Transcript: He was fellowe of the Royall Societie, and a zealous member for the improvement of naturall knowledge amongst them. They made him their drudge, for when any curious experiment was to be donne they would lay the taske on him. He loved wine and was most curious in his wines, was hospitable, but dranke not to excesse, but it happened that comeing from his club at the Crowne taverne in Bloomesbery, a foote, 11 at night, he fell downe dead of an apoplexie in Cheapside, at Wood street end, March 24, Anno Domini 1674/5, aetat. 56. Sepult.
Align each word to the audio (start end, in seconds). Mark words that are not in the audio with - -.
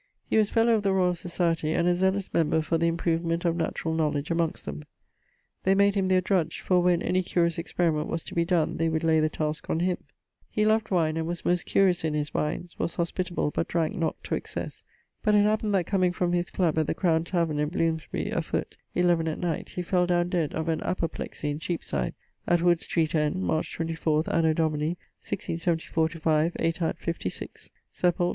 He 0.27 0.35
was 0.37 0.49
fellowe 0.49 0.73
of 0.73 0.81
the 0.81 0.93
Royall 0.93 1.13
Societie, 1.13 1.77
and 1.77 1.87
a 1.87 1.93
zealous 1.93 2.33
member 2.33 2.63
for 2.63 2.79
the 2.79 2.87
improvement 2.87 3.45
of 3.45 3.55
naturall 3.55 3.93
knowledge 3.93 4.31
amongst 4.31 4.65
them. 4.65 4.83
They 5.63 5.75
made 5.75 5.93
him 5.93 6.07
their 6.07 6.21
drudge, 6.21 6.61
for 6.61 6.81
when 6.81 7.03
any 7.03 7.21
curious 7.21 7.59
experiment 7.59 8.07
was 8.07 8.23
to 8.23 8.33
be 8.33 8.43
donne 8.43 8.77
they 8.77 8.89
would 8.89 9.03
lay 9.03 9.19
the 9.19 9.29
taske 9.29 9.69
on 9.69 9.81
him. 9.81 9.99
He 10.49 10.65
loved 10.65 10.89
wine 10.89 11.17
and 11.17 11.27
was 11.27 11.45
most 11.45 11.67
curious 11.67 12.03
in 12.03 12.15
his 12.15 12.33
wines, 12.33 12.79
was 12.79 12.95
hospitable, 12.95 13.51
but 13.51 13.67
dranke 13.67 13.93
not 13.95 14.15
to 14.23 14.33
excesse, 14.33 14.81
but 15.21 15.35
it 15.35 15.43
happened 15.43 15.75
that 15.75 15.85
comeing 15.85 16.13
from 16.15 16.33
his 16.33 16.49
club 16.49 16.79
at 16.79 16.87
the 16.87 16.95
Crowne 16.95 17.23
taverne 17.23 17.59
in 17.59 17.69
Bloomesbery, 17.69 18.31
a 18.31 18.41
foote, 18.41 18.77
11 18.95 19.27
at 19.27 19.37
night, 19.37 19.69
he 19.69 19.83
fell 19.83 20.07
downe 20.07 20.29
dead 20.29 20.55
of 20.55 20.67
an 20.67 20.79
apoplexie 20.81 21.51
in 21.51 21.59
Cheapside, 21.59 22.15
at 22.47 22.63
Wood 22.63 22.81
street 22.81 23.13
end, 23.13 23.43
March 23.43 23.71
24, 23.75 24.23
Anno 24.33 24.53
Domini 24.53 24.97
1674/5, 25.21 26.53
aetat. 26.59 26.97
56. 26.97 27.69
Sepult. 27.93 28.29